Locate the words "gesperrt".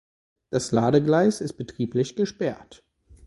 2.15-2.83